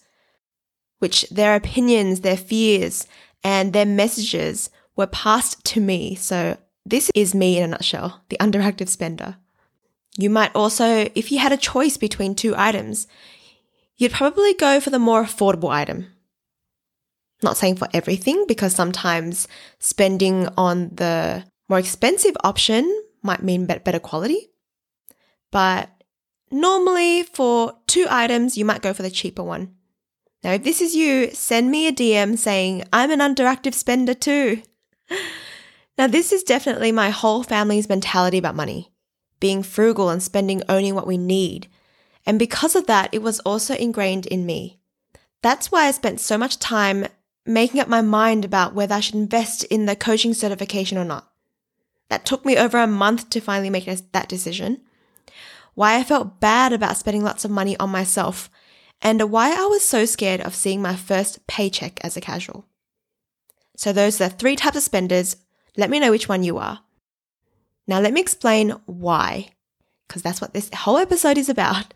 which 0.98 1.28
their 1.30 1.54
opinions, 1.54 2.20
their 2.20 2.36
fears, 2.36 3.06
and 3.42 3.72
their 3.72 3.86
messages 3.86 4.70
were 4.96 5.06
passed 5.06 5.64
to 5.64 5.80
me. 5.80 6.14
So 6.14 6.56
this 6.86 7.10
is 7.14 7.34
me 7.34 7.58
in 7.58 7.64
a 7.64 7.68
nutshell, 7.68 8.22
the 8.28 8.36
underactive 8.38 8.88
spender. 8.88 9.36
You 10.16 10.30
might 10.30 10.54
also, 10.54 11.08
if 11.14 11.32
you 11.32 11.38
had 11.38 11.52
a 11.52 11.56
choice 11.56 11.96
between 11.96 12.34
two 12.34 12.54
items, 12.56 13.06
you'd 13.96 14.12
probably 14.12 14.54
go 14.54 14.80
for 14.80 14.90
the 14.90 14.98
more 14.98 15.24
affordable 15.24 15.70
item. 15.70 16.06
Not 17.42 17.56
saying 17.56 17.76
for 17.76 17.88
everything, 17.92 18.44
because 18.46 18.74
sometimes 18.74 19.48
spending 19.78 20.48
on 20.56 20.90
the 20.94 21.44
more 21.68 21.78
expensive 21.78 22.36
option 22.44 23.02
might 23.22 23.42
mean 23.42 23.66
better 23.66 23.98
quality. 23.98 24.50
But 25.50 25.90
normally 26.50 27.24
for 27.24 27.74
two 27.86 28.06
items, 28.08 28.56
you 28.56 28.64
might 28.64 28.82
go 28.82 28.92
for 28.94 29.02
the 29.02 29.10
cheaper 29.10 29.42
one. 29.42 29.74
Now, 30.44 30.52
if 30.52 30.62
this 30.62 30.82
is 30.82 30.94
you, 30.94 31.30
send 31.32 31.70
me 31.70 31.88
a 31.88 31.92
DM 31.92 32.36
saying, 32.36 32.84
I'm 32.92 33.10
an 33.10 33.20
underactive 33.20 33.74
spender 33.74 34.14
too. 34.14 34.62
Now, 35.96 36.08
this 36.08 36.32
is 36.32 36.42
definitely 36.42 36.90
my 36.90 37.10
whole 37.10 37.44
family's 37.44 37.88
mentality 37.88 38.38
about 38.38 38.56
money 38.56 38.90
being 39.40 39.62
frugal 39.62 40.08
and 40.08 40.22
spending 40.22 40.62
only 40.68 40.90
what 40.90 41.06
we 41.06 41.18
need. 41.18 41.68
And 42.24 42.38
because 42.38 42.74
of 42.74 42.86
that, 42.86 43.10
it 43.12 43.20
was 43.20 43.40
also 43.40 43.74
ingrained 43.74 44.26
in 44.26 44.46
me. 44.46 44.80
That's 45.42 45.70
why 45.70 45.86
I 45.86 45.90
spent 45.90 46.18
so 46.18 46.38
much 46.38 46.58
time 46.58 47.06
making 47.44 47.78
up 47.78 47.88
my 47.88 48.00
mind 48.00 48.44
about 48.44 48.74
whether 48.74 48.94
I 48.94 49.00
should 49.00 49.16
invest 49.16 49.64
in 49.64 49.84
the 49.84 49.94
coaching 49.94 50.32
certification 50.32 50.96
or 50.96 51.04
not. 51.04 51.30
That 52.08 52.24
took 52.24 52.46
me 52.46 52.56
over 52.56 52.78
a 52.78 52.86
month 52.86 53.28
to 53.30 53.40
finally 53.40 53.70
make 53.70 53.84
that 53.84 54.28
decision. 54.28 54.80
Why 55.74 55.96
I 55.96 56.04
felt 56.04 56.40
bad 56.40 56.72
about 56.72 56.96
spending 56.96 57.22
lots 57.22 57.44
of 57.44 57.50
money 57.50 57.76
on 57.76 57.90
myself, 57.90 58.48
and 59.04 59.30
why 59.30 59.52
I 59.52 59.66
was 59.66 59.84
so 59.84 60.06
scared 60.06 60.40
of 60.40 60.54
seeing 60.54 60.82
my 60.82 60.96
first 60.96 61.46
paycheck 61.46 62.00
as 62.02 62.16
a 62.16 62.20
casual. 62.20 62.66
So, 63.76 63.92
those 63.92 64.20
are 64.20 64.28
the 64.28 64.34
three 64.34 64.56
types 64.56 64.78
of 64.78 64.82
spenders. 64.82 65.37
Let 65.76 65.90
me 65.90 66.00
know 66.00 66.11
which 66.11 66.28
one 66.28 66.42
you 66.42 66.58
are. 66.58 66.80
Now, 67.87 68.00
let 68.00 68.14
me 68.14 68.20
explain 68.20 68.70
why, 68.87 69.50
because 70.08 70.23
that's 70.23 70.40
what 70.40 70.54
this 70.54 70.70
whole 70.75 70.96
episode 70.96 71.37
is 71.37 71.49
about. 71.49 71.92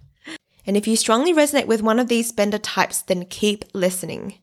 And 0.66 0.76
if 0.76 0.86
you 0.86 0.96
strongly 0.96 1.32
resonate 1.32 1.66
with 1.66 1.80
one 1.80 1.98
of 1.98 2.08
these 2.08 2.28
spender 2.28 2.58
types, 2.58 3.00
then 3.00 3.24
keep 3.24 3.64
listening. 3.72 4.34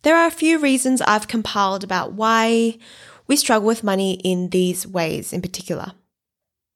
There 0.00 0.16
are 0.16 0.26
a 0.26 0.30
few 0.30 0.58
reasons 0.58 1.02
I've 1.02 1.28
compiled 1.28 1.84
about 1.84 2.14
why 2.14 2.78
we 3.26 3.36
struggle 3.36 3.66
with 3.66 3.84
money 3.84 4.14
in 4.24 4.48
these 4.48 4.86
ways 4.86 5.32
in 5.32 5.42
particular. 5.42 5.92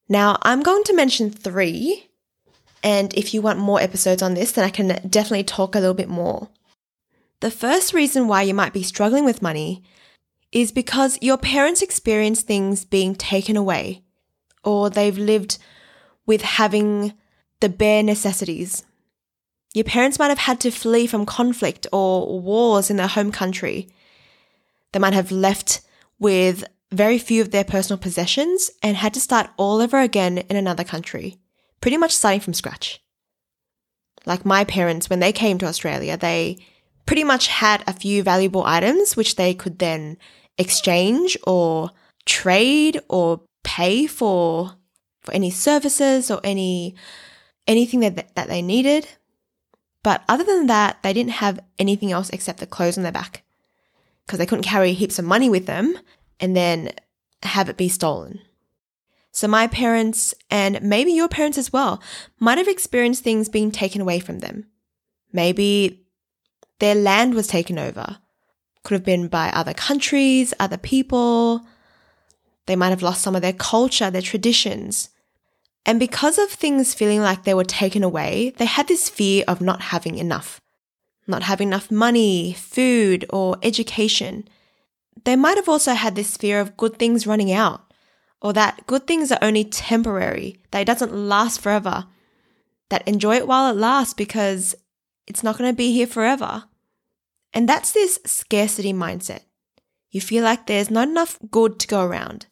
Now, 0.07 0.37
I'm 0.43 0.61
going 0.61 0.83
to 0.83 0.93
mention 0.93 1.31
three, 1.31 2.07
and 2.83 3.13
if 3.13 3.33
you 3.33 3.41
want 3.41 3.59
more 3.59 3.81
episodes 3.81 4.21
on 4.21 4.33
this, 4.33 4.51
then 4.51 4.65
I 4.65 4.69
can 4.69 4.87
definitely 5.09 5.43
talk 5.43 5.75
a 5.75 5.79
little 5.79 5.93
bit 5.93 6.09
more. 6.09 6.49
The 7.39 7.51
first 7.51 7.93
reason 7.93 8.27
why 8.27 8.41
you 8.43 8.53
might 8.53 8.73
be 8.73 8.83
struggling 8.83 9.25
with 9.25 9.41
money 9.41 9.83
is 10.51 10.71
because 10.71 11.19
your 11.21 11.37
parents 11.37 11.81
experience 11.81 12.41
things 12.41 12.85
being 12.85 13.13
taken 13.13 13.57
away, 13.57 14.03
or 14.63 14.89
they've 14.89 15.17
lived 15.17 15.57
with 16.25 16.41
having 16.41 17.13
the 17.59 17.69
bare 17.69 18.03
necessities. 18.03 18.83
Your 19.73 19.83
parents 19.83 20.17
might 20.17 20.29
have 20.29 20.39
had 20.39 20.59
to 20.61 20.71
flee 20.71 21.07
from 21.07 21.25
conflict 21.25 21.85
or 21.91 22.39
wars 22.39 22.89
in 22.89 22.97
their 22.97 23.07
home 23.07 23.31
country. 23.31 23.87
They 24.91 24.99
might 24.99 25.13
have 25.13 25.31
left 25.31 25.81
with 26.19 26.63
very 26.91 27.19
few 27.19 27.41
of 27.41 27.51
their 27.51 27.63
personal 27.63 27.99
possessions 27.99 28.71
and 28.81 28.97
had 28.97 29.13
to 29.13 29.19
start 29.19 29.49
all 29.57 29.81
over 29.81 29.99
again 29.99 30.39
in 30.39 30.55
another 30.55 30.83
country, 30.83 31.37
pretty 31.81 31.97
much 31.97 32.15
starting 32.15 32.39
from 32.39 32.53
scratch. 32.53 33.01
Like 34.25 34.45
my 34.45 34.63
parents, 34.63 35.09
when 35.09 35.19
they 35.19 35.31
came 35.31 35.57
to 35.59 35.65
Australia, 35.65 36.17
they 36.17 36.57
pretty 37.05 37.23
much 37.23 37.47
had 37.47 37.83
a 37.87 37.93
few 37.93 38.23
valuable 38.23 38.63
items 38.65 39.15
which 39.15 39.35
they 39.35 39.53
could 39.53 39.79
then 39.79 40.17
exchange 40.57 41.37
or 41.45 41.91
trade 42.25 42.99
or 43.07 43.41
pay 43.63 44.07
for 44.07 44.73
for 45.21 45.33
any 45.33 45.49
services 45.49 46.29
or 46.31 46.39
any 46.43 46.95
anything 47.67 48.01
that, 48.01 48.35
that 48.35 48.47
they 48.47 48.61
needed. 48.61 49.07
But 50.03 50.23
other 50.29 50.43
than 50.43 50.67
that, 50.67 51.03
they 51.03 51.13
didn't 51.13 51.31
have 51.31 51.59
anything 51.77 52.11
else 52.11 52.29
except 52.29 52.59
the 52.59 52.65
clothes 52.65 52.97
on 52.97 53.03
their 53.03 53.11
back 53.11 53.43
because 54.25 54.39
they 54.39 54.45
couldn't 54.45 54.63
carry 54.63 54.93
heaps 54.93 55.19
of 55.19 55.25
money 55.25 55.49
with 55.49 55.65
them 55.65 55.97
and 56.39 56.55
then 56.55 56.91
have 57.43 57.69
it 57.69 57.77
be 57.77 57.89
stolen. 57.89 58.39
So 59.31 59.47
my 59.47 59.67
parents 59.67 60.33
and 60.49 60.81
maybe 60.81 61.11
your 61.11 61.27
parents 61.27 61.57
as 61.57 61.71
well 61.71 62.01
might 62.39 62.57
have 62.57 62.67
experienced 62.67 63.23
things 63.23 63.49
being 63.49 63.71
taken 63.71 64.01
away 64.01 64.19
from 64.19 64.39
them. 64.39 64.67
Maybe 65.31 66.07
their 66.79 66.95
land 66.95 67.33
was 67.33 67.47
taken 67.47 67.77
over. 67.77 68.17
Could 68.83 68.95
have 68.95 69.05
been 69.05 69.27
by 69.27 69.49
other 69.49 69.73
countries, 69.73 70.53
other 70.59 70.77
people. 70.77 71.61
They 72.65 72.75
might 72.75 72.89
have 72.89 73.01
lost 73.01 73.21
some 73.21 73.35
of 73.35 73.41
their 73.41 73.53
culture, 73.53 74.09
their 74.09 74.21
traditions. 74.21 75.09
And 75.85 75.99
because 75.99 76.37
of 76.37 76.49
things 76.49 76.93
feeling 76.93 77.21
like 77.21 77.43
they 77.43 77.53
were 77.53 77.63
taken 77.63 78.03
away, 78.03 78.53
they 78.57 78.65
had 78.65 78.87
this 78.87 79.07
fear 79.07 79.45
of 79.47 79.61
not 79.61 79.81
having 79.81 80.17
enough, 80.17 80.59
not 81.27 81.43
having 81.43 81.69
enough 81.69 81.89
money, 81.89 82.53
food, 82.53 83.25
or 83.29 83.57
education. 83.63 84.47
They 85.23 85.37
might 85.37 85.55
have 85.57 85.69
also 85.69 85.93
had 85.93 86.15
this 86.15 86.35
fear 86.35 86.59
of 86.59 86.75
good 86.75 86.99
things 86.99 87.25
running 87.25 87.53
out, 87.53 87.86
or 88.41 88.53
that 88.53 88.85
good 88.87 89.07
things 89.07 89.31
are 89.31 89.39
only 89.41 89.63
temporary, 89.63 90.59
that 90.71 90.81
it 90.81 90.85
doesn't 90.85 91.13
last 91.13 91.59
forever, 91.59 92.05
that 92.89 93.07
enjoy 93.07 93.35
it 93.35 93.47
while 93.47 93.69
it 93.71 93.77
lasts 93.77 94.13
because 94.13 94.75
it's 95.25 95.43
not 95.43 95.57
going 95.57 95.69
to 95.69 95.75
be 95.75 95.91
here 95.91 96.07
forever. 96.07 96.65
And 97.53 97.67
that's 97.67 97.91
this 97.91 98.19
scarcity 98.25 98.93
mindset. 98.93 99.41
You 100.11 100.21
feel 100.21 100.43
like 100.43 100.67
there's 100.67 100.91
not 100.91 101.07
enough 101.07 101.37
good 101.51 101.79
to 101.79 101.87
go 101.87 102.05
around, 102.05 102.45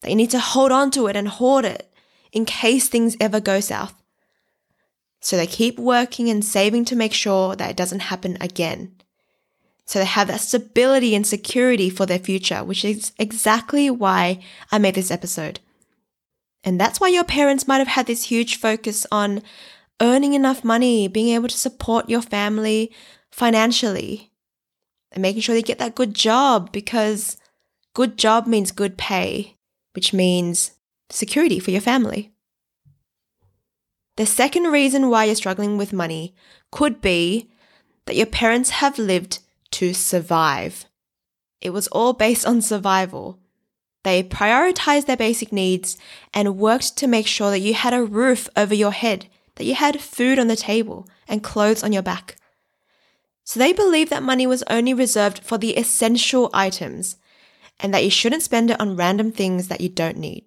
that 0.00 0.10
you 0.10 0.16
need 0.16 0.30
to 0.30 0.40
hold 0.40 0.72
on 0.72 0.90
to 0.92 1.06
it 1.06 1.16
and 1.16 1.28
hoard 1.28 1.64
it 1.64 1.92
in 2.32 2.44
case 2.44 2.88
things 2.88 3.16
ever 3.20 3.40
go 3.40 3.60
south. 3.60 3.94
So 5.20 5.36
they 5.36 5.46
keep 5.46 5.78
working 5.78 6.28
and 6.28 6.44
saving 6.44 6.84
to 6.86 6.96
make 6.96 7.12
sure 7.12 7.54
that 7.54 7.70
it 7.70 7.76
doesn't 7.76 8.00
happen 8.00 8.36
again. 8.40 8.96
So 9.86 9.98
they 9.98 10.04
have 10.04 10.28
that 10.28 10.40
stability 10.40 11.14
and 11.14 11.26
security 11.26 11.90
for 11.90 12.06
their 12.06 12.18
future, 12.18 12.64
which 12.64 12.84
is 12.84 13.12
exactly 13.18 13.90
why 13.90 14.40
I 14.70 14.78
made 14.78 14.94
this 14.94 15.10
episode. 15.10 15.60
And 16.64 16.80
that's 16.80 17.00
why 17.00 17.08
your 17.08 17.24
parents 17.24 17.66
might 17.66 17.78
have 17.78 17.88
had 17.88 18.06
this 18.06 18.24
huge 18.24 18.56
focus 18.56 19.06
on 19.10 19.42
earning 20.00 20.34
enough 20.34 20.64
money, 20.64 21.08
being 21.08 21.34
able 21.34 21.48
to 21.48 21.56
support 21.56 22.08
your 22.08 22.22
family 22.22 22.92
financially, 23.30 24.30
and 25.10 25.22
making 25.22 25.42
sure 25.42 25.54
they 25.54 25.62
get 25.62 25.78
that 25.78 25.94
good 25.94 26.14
job 26.14 26.72
because 26.72 27.36
good 27.94 28.16
job 28.16 28.46
means 28.46 28.70
good 28.70 28.96
pay, 28.96 29.56
which 29.94 30.12
means 30.12 30.72
security 31.10 31.58
for 31.58 31.70
your 31.70 31.80
family. 31.80 32.32
The 34.16 34.26
second 34.26 34.64
reason 34.64 35.10
why 35.10 35.24
you're 35.24 35.34
struggling 35.34 35.78
with 35.78 35.92
money 35.92 36.34
could 36.70 37.00
be 37.00 37.50
that 38.06 38.16
your 38.16 38.26
parents 38.26 38.70
have 38.70 38.98
lived 38.98 39.38
to 39.72 39.94
survive. 39.94 40.86
It 41.60 41.70
was 41.70 41.88
all 41.88 42.12
based 42.12 42.46
on 42.46 42.62
survival. 42.62 43.38
They 44.02 44.22
prioritized 44.22 45.06
their 45.06 45.16
basic 45.16 45.52
needs 45.52 45.96
and 46.34 46.58
worked 46.58 46.96
to 46.98 47.06
make 47.06 47.26
sure 47.26 47.50
that 47.50 47.60
you 47.60 47.74
had 47.74 47.94
a 47.94 48.02
roof 48.02 48.48
over 48.56 48.74
your 48.74 48.92
head, 48.92 49.26
that 49.56 49.64
you 49.64 49.74
had 49.74 50.00
food 50.00 50.38
on 50.38 50.48
the 50.48 50.56
table 50.56 51.06
and 51.28 51.42
clothes 51.42 51.82
on 51.82 51.92
your 51.92 52.02
back. 52.02 52.36
So 53.44 53.58
they 53.58 53.72
believed 53.72 54.10
that 54.10 54.22
money 54.22 54.46
was 54.46 54.64
only 54.68 54.94
reserved 54.94 55.40
for 55.40 55.58
the 55.58 55.76
essential 55.76 56.50
items 56.52 57.16
and 57.80 57.92
that 57.92 58.04
you 58.04 58.10
shouldn't 58.10 58.42
spend 58.42 58.70
it 58.70 58.80
on 58.80 58.96
random 58.96 59.32
things 59.32 59.68
that 59.68 59.80
you 59.80 59.88
don't 59.88 60.16
need. 60.16 60.44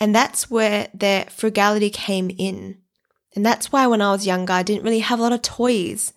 And 0.00 0.14
that's 0.14 0.50
where 0.50 0.88
their 0.94 1.26
frugality 1.26 1.90
came 1.90 2.30
in. 2.30 2.78
And 3.36 3.44
that's 3.44 3.70
why 3.70 3.86
when 3.86 4.00
I 4.00 4.12
was 4.12 4.26
younger, 4.26 4.52
I 4.52 4.62
didn't 4.62 4.82
really 4.82 5.00
have 5.00 5.18
a 5.18 5.22
lot 5.22 5.32
of 5.32 5.42
toys. 5.42 6.12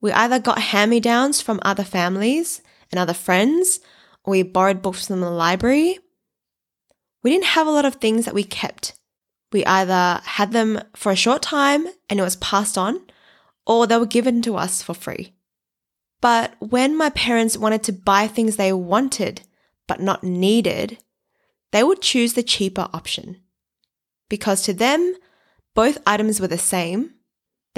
We 0.00 0.12
either 0.12 0.38
got 0.38 0.58
hand 0.58 0.90
me 0.90 1.00
downs 1.00 1.40
from 1.40 1.60
other 1.62 1.84
families 1.84 2.62
and 2.90 2.98
other 2.98 3.14
friends, 3.14 3.80
or 4.24 4.32
we 4.32 4.42
borrowed 4.42 4.82
books 4.82 5.06
from 5.06 5.20
the 5.20 5.30
library. 5.30 5.98
We 7.22 7.28
we 7.28 7.34
didn't 7.34 7.46
have 7.46 7.66
a 7.66 7.70
lot 7.70 7.84
of 7.84 7.96
things 7.96 8.24
that 8.24 8.32
we 8.32 8.42
kept. 8.42 8.98
We 9.52 9.62
either 9.66 10.22
had 10.24 10.52
them 10.52 10.80
for 10.96 11.12
a 11.12 11.16
short 11.16 11.42
time 11.42 11.86
and 12.08 12.18
it 12.18 12.22
was 12.22 12.36
passed 12.36 12.78
on, 12.78 13.02
or 13.66 13.86
they 13.86 13.98
were 13.98 14.06
given 14.06 14.40
to 14.42 14.56
us 14.56 14.82
for 14.82 14.94
free. 14.94 15.34
But 16.22 16.54
when 16.58 16.96
my 16.96 17.10
parents 17.10 17.58
wanted 17.58 17.82
to 17.82 17.92
buy 17.92 18.28
things 18.28 18.56
they 18.56 18.72
wanted 18.72 19.42
but 19.86 20.00
not 20.00 20.24
needed, 20.24 20.96
they 21.70 21.84
would 21.84 22.00
choose 22.00 22.32
the 22.32 22.42
cheaper 22.42 22.88
option. 22.94 23.42
Because 24.30 24.62
to 24.62 24.72
them, 24.72 25.14
both 25.74 25.98
items 26.06 26.40
were 26.40 26.48
the 26.48 26.56
same. 26.56 27.12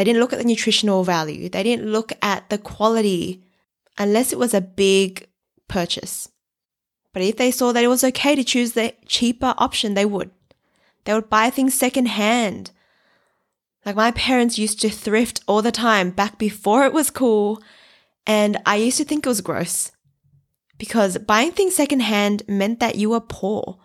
They 0.00 0.04
didn't 0.04 0.20
look 0.20 0.32
at 0.32 0.38
the 0.38 0.46
nutritional 0.46 1.04
value, 1.04 1.50
they 1.50 1.62
didn't 1.62 1.92
look 1.92 2.10
at 2.22 2.48
the 2.48 2.56
quality 2.56 3.44
unless 3.98 4.32
it 4.32 4.38
was 4.38 4.54
a 4.54 4.62
big 4.62 5.28
purchase. 5.68 6.26
But 7.12 7.20
if 7.20 7.36
they 7.36 7.50
saw 7.50 7.72
that 7.72 7.84
it 7.84 7.88
was 7.88 8.02
okay 8.02 8.34
to 8.34 8.42
choose 8.42 8.72
the 8.72 8.94
cheaper 9.04 9.52
option, 9.58 9.92
they 9.92 10.06
would. 10.06 10.30
They 11.04 11.12
would 11.12 11.28
buy 11.28 11.50
things 11.50 11.74
secondhand. 11.74 12.70
Like 13.84 13.94
my 13.94 14.10
parents 14.12 14.56
used 14.56 14.80
to 14.80 14.88
thrift 14.88 15.42
all 15.46 15.60
the 15.60 15.70
time 15.70 16.12
back 16.12 16.38
before 16.38 16.86
it 16.86 16.94
was 16.94 17.10
cool, 17.10 17.62
and 18.26 18.56
I 18.64 18.76
used 18.76 18.96
to 18.96 19.04
think 19.04 19.26
it 19.26 19.28
was 19.28 19.42
gross. 19.42 19.92
Because 20.78 21.18
buying 21.18 21.52
things 21.52 21.74
secondhand 21.74 22.42
meant 22.48 22.80
that 22.80 22.96
you 22.96 23.10
were 23.10 23.20
poor, 23.20 23.76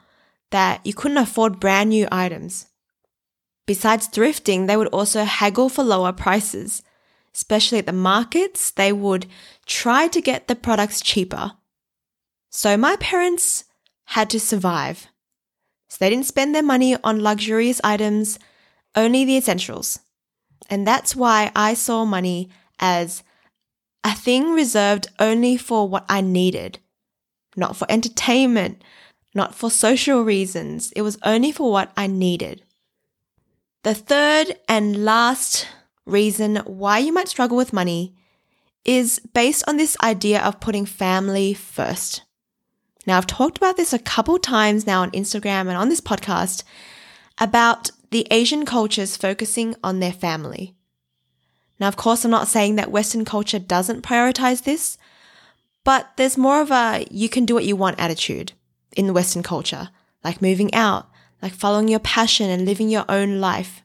that 0.51 0.79
you 0.85 0.93
couldn't 0.93 1.17
afford 1.17 1.59
brand 1.59 1.89
new 1.89 2.07
items. 2.09 2.67
Besides 3.65 4.07
thrifting, 4.07 4.67
they 4.67 4.77
would 4.77 4.87
also 4.87 5.23
haggle 5.23 5.69
for 5.69 5.83
lower 5.83 6.11
prices. 6.11 6.83
Especially 7.33 7.79
at 7.79 7.85
the 7.85 7.93
markets, 7.93 8.71
they 8.71 8.93
would 8.93 9.25
try 9.65 10.07
to 10.07 10.21
get 10.21 10.47
the 10.47 10.55
products 10.55 11.01
cheaper. 11.01 11.53
So 12.49 12.77
my 12.77 12.95
parents 12.97 13.65
had 14.05 14.29
to 14.29 14.39
survive. 14.39 15.07
So 15.89 15.97
they 15.99 16.09
didn't 16.09 16.27
spend 16.27 16.53
their 16.53 16.63
money 16.63 16.95
on 17.03 17.21
luxurious 17.21 17.81
items, 17.83 18.39
only 18.95 19.25
the 19.25 19.37
essentials. 19.37 19.99
And 20.69 20.87
that's 20.87 21.15
why 21.15 21.51
I 21.55 21.73
saw 21.73 22.05
money 22.05 22.49
as 22.79 23.23
a 24.03 24.13
thing 24.13 24.53
reserved 24.53 25.07
only 25.19 25.57
for 25.57 25.87
what 25.87 26.05
I 26.07 26.21
needed, 26.21 26.79
not 27.55 27.75
for 27.75 27.89
entertainment, 27.89 28.83
not 29.33 29.55
for 29.55 29.69
social 29.69 30.23
reasons. 30.23 30.91
It 30.93 31.01
was 31.01 31.17
only 31.23 31.51
for 31.51 31.71
what 31.71 31.91
I 31.97 32.07
needed. 32.07 32.63
The 33.85 33.93
third 33.93 34.57
and 34.67 35.05
last 35.05 35.67
reason 36.07 36.55
why 36.65 36.97
you 36.97 37.13
might 37.13 37.27
struggle 37.27 37.55
with 37.55 37.71
money 37.71 38.15
is 38.83 39.19
based 39.19 39.63
on 39.67 39.77
this 39.77 39.95
idea 40.01 40.41
of 40.41 40.59
putting 40.59 40.87
family 40.87 41.53
first. 41.53 42.23
Now, 43.05 43.19
I've 43.19 43.27
talked 43.27 43.59
about 43.59 43.77
this 43.77 43.93
a 43.93 43.99
couple 43.99 44.39
times 44.39 44.87
now 44.87 45.03
on 45.03 45.11
Instagram 45.11 45.67
and 45.67 45.77
on 45.77 45.89
this 45.89 46.01
podcast 46.01 46.63
about 47.37 47.91
the 48.09 48.25
Asian 48.31 48.65
cultures 48.65 49.17
focusing 49.17 49.75
on 49.83 49.99
their 49.99 50.13
family. 50.13 50.73
Now, 51.79 51.87
of 51.87 51.95
course, 51.95 52.25
I'm 52.25 52.31
not 52.31 52.47
saying 52.47 52.77
that 52.77 52.89
Western 52.89 53.23
culture 53.23 53.59
doesn't 53.59 54.01
prioritize 54.01 54.63
this, 54.63 54.97
but 55.83 56.09
there's 56.17 56.39
more 56.39 56.59
of 56.59 56.71
a 56.71 57.05
you 57.11 57.29
can 57.29 57.45
do 57.45 57.53
what 57.53 57.65
you 57.65 57.75
want 57.75 57.99
attitude 57.99 58.53
in 58.97 59.05
the 59.05 59.13
Western 59.13 59.43
culture, 59.43 59.89
like 60.23 60.41
moving 60.41 60.73
out, 60.73 61.07
like 61.41 61.53
following 61.53 61.87
your 61.87 61.99
passion 61.99 62.49
and 62.49 62.65
living 62.65 62.89
your 62.89 63.05
own 63.09 63.39
life. 63.39 63.83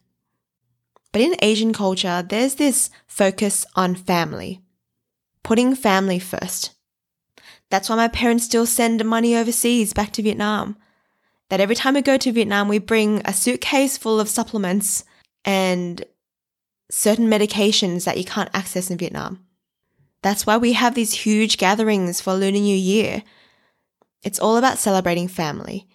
But 1.11 1.21
in 1.21 1.35
Asian 1.41 1.73
culture, 1.73 2.25
there's 2.27 2.55
this 2.55 2.89
focus 3.07 3.65
on 3.75 3.95
family, 3.95 4.61
putting 5.43 5.75
family 5.75 6.19
first. 6.19 6.71
That's 7.69 7.89
why 7.89 7.95
my 7.95 8.07
parents 8.07 8.45
still 8.45 8.65
send 8.65 9.03
money 9.05 9.35
overseas 9.35 9.93
back 9.93 10.11
to 10.13 10.23
Vietnam. 10.23 10.77
That 11.49 11.59
every 11.59 11.75
time 11.75 11.95
we 11.95 12.01
go 12.01 12.17
to 12.17 12.31
Vietnam, 12.31 12.67
we 12.67 12.79
bring 12.79 13.21
a 13.25 13.33
suitcase 13.33 13.97
full 13.97 14.19
of 14.19 14.29
supplements 14.29 15.03
and 15.43 16.03
certain 16.89 17.27
medications 17.27 18.05
that 18.05 18.17
you 18.17 18.23
can't 18.23 18.49
access 18.53 18.89
in 18.89 18.97
Vietnam. 18.97 19.45
That's 20.21 20.45
why 20.45 20.57
we 20.57 20.73
have 20.73 20.95
these 20.95 21.13
huge 21.13 21.57
gatherings 21.57 22.21
for 22.21 22.33
Lunar 22.33 22.59
New 22.59 22.75
Year 22.75 23.23
it's 24.23 24.39
all 24.39 24.57
about 24.57 24.77
celebrating 24.77 25.27
family. 25.27 25.87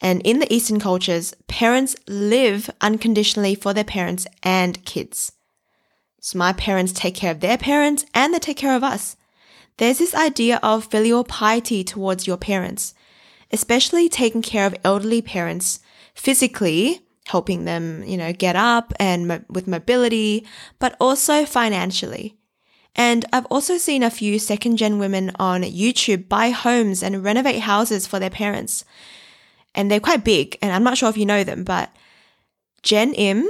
And 0.00 0.22
in 0.22 0.38
the 0.38 0.52
Eastern 0.52 0.80
cultures, 0.80 1.34
parents 1.46 1.94
live 2.08 2.70
unconditionally 2.80 3.54
for 3.54 3.74
their 3.74 3.84
parents 3.84 4.26
and 4.42 4.82
kids. 4.84 5.32
So 6.20 6.38
my 6.38 6.52
parents 6.52 6.92
take 6.92 7.14
care 7.14 7.30
of 7.30 7.40
their 7.40 7.58
parents 7.58 8.04
and 8.14 8.32
they 8.32 8.38
take 8.38 8.56
care 8.56 8.74
of 8.74 8.84
us. 8.84 9.16
There's 9.76 9.98
this 9.98 10.14
idea 10.14 10.60
of 10.62 10.84
filial 10.84 11.24
piety 11.24 11.82
towards 11.82 12.26
your 12.26 12.36
parents, 12.36 12.94
especially 13.50 14.08
taking 14.08 14.42
care 14.42 14.66
of 14.66 14.76
elderly 14.84 15.22
parents 15.22 15.80
physically, 16.14 17.00
helping 17.26 17.64
them, 17.64 18.02
you 18.04 18.16
know, 18.16 18.32
get 18.32 18.56
up 18.56 18.92
and 18.98 19.28
mo- 19.28 19.44
with 19.48 19.66
mobility, 19.66 20.46
but 20.78 20.96
also 21.00 21.46
financially. 21.46 22.36
And 22.94 23.24
I've 23.32 23.46
also 23.46 23.78
seen 23.78 24.02
a 24.02 24.10
few 24.10 24.38
second 24.38 24.76
gen 24.76 24.98
women 24.98 25.32
on 25.38 25.62
YouTube 25.62 26.28
buy 26.28 26.50
homes 26.50 27.02
and 27.02 27.24
renovate 27.24 27.60
houses 27.60 28.06
for 28.06 28.18
their 28.18 28.30
parents. 28.30 28.84
And 29.74 29.90
they're 29.90 30.00
quite 30.00 30.24
big, 30.24 30.58
and 30.60 30.72
I'm 30.72 30.82
not 30.82 30.98
sure 30.98 31.08
if 31.08 31.16
you 31.16 31.26
know 31.26 31.44
them, 31.44 31.62
but 31.64 31.90
Jenn 32.82 33.12
Im 33.12 33.48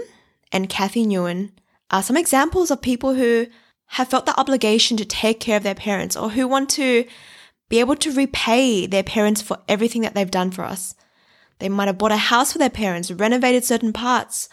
and 0.53 0.69
Kathy 0.69 1.07
Nguyen 1.07 1.51
are 1.91 2.03
some 2.03 2.17
examples 2.17 2.71
of 2.71 2.83
people 2.83 3.15
who 3.15 3.47
have 3.87 4.09
felt 4.09 4.27
the 4.27 4.39
obligation 4.39 4.97
to 4.97 5.05
take 5.05 5.41
care 5.41 5.57
of 5.57 5.63
their 5.63 5.75
parents 5.75 6.17
or 6.17 6.31
who 6.31 6.47
want 6.47 6.69
to 6.71 7.05
be 7.69 7.81
able 7.81 7.97
to 7.97 8.13
repay 8.13 8.87
their 8.87 9.03
parents 9.03 9.41
for 9.41 9.59
everything 9.69 10.03
that 10.03 10.15
they've 10.15 10.31
done 10.31 10.51
for 10.51 10.65
us. 10.65 10.95
They 11.59 11.69
might 11.69 11.89
have 11.89 11.99
bought 11.99 12.13
a 12.13 12.17
house 12.17 12.53
for 12.53 12.59
their 12.59 12.71
parents, 12.71 13.11
renovated 13.11 13.65
certain 13.65 13.93
parts, 13.93 14.49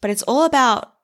but 0.00 0.10
it's 0.10 0.22
all 0.22 0.44
about 0.44 0.94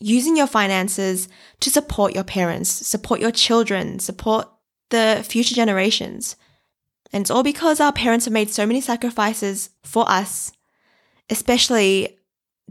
using 0.00 0.36
your 0.36 0.46
finances 0.46 1.28
to 1.60 1.70
support 1.70 2.14
your 2.14 2.24
parents, 2.24 2.70
support 2.70 3.20
your 3.20 3.30
children, 3.30 3.98
support 3.98 4.48
the 4.90 5.24
future 5.26 5.54
generations. 5.54 6.36
And 7.12 7.22
it's 7.22 7.30
all 7.30 7.42
because 7.42 7.80
our 7.80 7.92
parents 7.92 8.24
have 8.26 8.32
made 8.32 8.50
so 8.50 8.66
many 8.66 8.80
sacrifices 8.80 9.70
for 9.82 10.08
us, 10.08 10.52
especially 11.28 12.18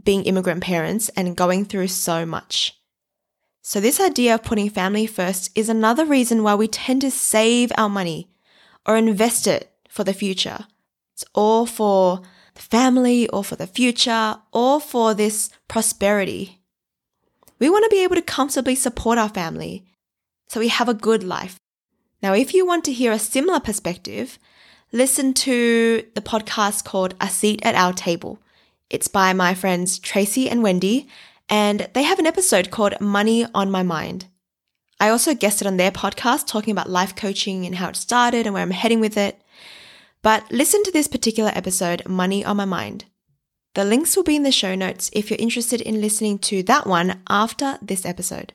being 0.02 0.24
immigrant 0.24 0.62
parents 0.62 1.10
and 1.10 1.36
going 1.36 1.64
through 1.64 1.88
so 1.88 2.24
much. 2.24 2.76
So, 3.62 3.80
this 3.80 4.00
idea 4.00 4.34
of 4.34 4.42
putting 4.42 4.70
family 4.70 5.06
first 5.06 5.50
is 5.54 5.68
another 5.68 6.06
reason 6.06 6.42
why 6.42 6.54
we 6.54 6.66
tend 6.66 7.02
to 7.02 7.10
save 7.10 7.70
our 7.76 7.90
money 7.90 8.30
or 8.86 8.96
invest 8.96 9.46
it 9.46 9.70
for 9.88 10.02
the 10.04 10.14
future. 10.14 10.66
It's 11.12 11.24
all 11.34 11.66
for 11.66 12.22
the 12.54 12.62
family 12.62 13.28
or 13.28 13.44
for 13.44 13.56
the 13.56 13.66
future 13.66 14.38
or 14.52 14.80
for 14.80 15.12
this 15.12 15.50
prosperity 15.68 16.60
we 17.60 17.70
want 17.70 17.84
to 17.84 17.94
be 17.94 18.02
able 18.02 18.16
to 18.16 18.22
comfortably 18.22 18.74
support 18.74 19.18
our 19.18 19.28
family 19.28 19.84
so 20.48 20.58
we 20.58 20.68
have 20.68 20.88
a 20.88 20.94
good 20.94 21.22
life. 21.22 21.60
Now, 22.22 22.34
if 22.34 22.52
you 22.52 22.66
want 22.66 22.84
to 22.84 22.92
hear 22.92 23.12
a 23.12 23.18
similar 23.18 23.60
perspective, 23.60 24.38
listen 24.92 25.32
to 25.32 26.04
the 26.14 26.20
podcast 26.20 26.84
called 26.84 27.14
A 27.18 27.28
Seat 27.28 27.60
at 27.64 27.74
Our 27.74 27.94
Table. 27.94 28.38
It's 28.90 29.08
by 29.08 29.32
my 29.32 29.54
friends 29.54 29.98
Tracy 29.98 30.50
and 30.50 30.62
Wendy, 30.62 31.08
and 31.48 31.88
they 31.94 32.02
have 32.02 32.18
an 32.18 32.26
episode 32.26 32.70
called 32.70 33.00
Money 33.00 33.46
on 33.54 33.70
My 33.70 33.82
Mind. 33.82 34.26
I 35.00 35.08
also 35.08 35.34
guested 35.34 35.66
on 35.66 35.78
their 35.78 35.90
podcast 35.90 36.46
talking 36.46 36.72
about 36.72 36.90
life 36.90 37.16
coaching 37.16 37.64
and 37.64 37.76
how 37.76 37.88
it 37.88 37.96
started 37.96 38.44
and 38.44 38.52
where 38.52 38.62
I'm 38.62 38.70
heading 38.70 39.00
with 39.00 39.16
it. 39.16 39.40
But 40.20 40.52
listen 40.52 40.82
to 40.82 40.92
this 40.92 41.08
particular 41.08 41.50
episode, 41.54 42.06
Money 42.06 42.44
on 42.44 42.58
My 42.58 42.66
Mind. 42.66 43.06
The 43.74 43.84
links 43.84 44.14
will 44.14 44.24
be 44.24 44.36
in 44.36 44.42
the 44.42 44.52
show 44.52 44.74
notes 44.74 45.08
if 45.14 45.30
you're 45.30 45.38
interested 45.40 45.80
in 45.80 46.02
listening 46.02 46.38
to 46.40 46.62
that 46.64 46.86
one 46.86 47.22
after 47.30 47.78
this 47.80 48.04
episode. 48.04 48.52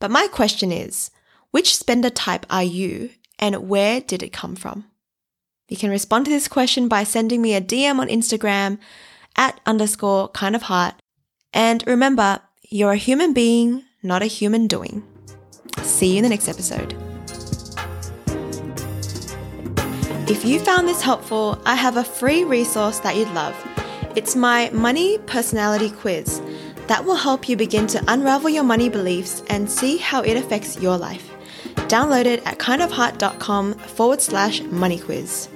But 0.00 0.10
my 0.10 0.26
question 0.26 0.72
is 0.72 1.12
which 1.50 1.76
spender 1.76 2.10
type 2.10 2.46
are 2.50 2.62
you 2.62 3.10
and 3.38 3.68
where 3.68 4.00
did 4.00 4.22
it 4.22 4.32
come 4.32 4.56
from? 4.56 4.86
You 5.68 5.76
can 5.76 5.90
respond 5.90 6.24
to 6.26 6.30
this 6.30 6.48
question 6.48 6.88
by 6.88 7.04
sending 7.04 7.42
me 7.42 7.54
a 7.54 7.60
DM 7.60 7.98
on 7.98 8.08
Instagram 8.08 8.78
at 9.36 9.60
underscore 9.66 10.28
kind 10.28 10.54
of 10.54 10.62
heart. 10.62 10.94
And 11.52 11.84
remember, 11.86 12.40
you're 12.70 12.92
a 12.92 12.96
human 12.96 13.32
being, 13.32 13.84
not 14.02 14.22
a 14.22 14.26
human 14.26 14.66
doing. 14.66 15.02
See 15.82 16.12
you 16.12 16.18
in 16.18 16.22
the 16.22 16.28
next 16.28 16.48
episode. 16.48 16.94
If 20.28 20.44
you 20.44 20.58
found 20.58 20.88
this 20.88 21.02
helpful, 21.02 21.60
I 21.64 21.74
have 21.74 21.96
a 21.96 22.04
free 22.04 22.44
resource 22.44 22.98
that 23.00 23.16
you'd 23.16 23.30
love 23.30 23.54
it's 24.16 24.34
my 24.34 24.70
money 24.70 25.18
personality 25.26 25.90
quiz 25.90 26.40
that 26.86 27.04
will 27.04 27.16
help 27.16 27.50
you 27.50 27.54
begin 27.54 27.86
to 27.88 28.02
unravel 28.08 28.48
your 28.48 28.64
money 28.64 28.88
beliefs 28.88 29.42
and 29.48 29.70
see 29.70 29.98
how 29.98 30.22
it 30.22 30.38
affects 30.38 30.80
your 30.80 30.96
life. 30.96 31.35
Download 31.88 32.26
it 32.26 32.46
at 32.46 32.58
kindofheart.com 32.58 33.74
forward 33.74 34.20
slash 34.20 34.60
money 34.62 34.98
quiz. 34.98 35.48